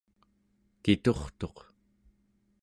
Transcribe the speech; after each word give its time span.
kiturtuq 0.83 1.57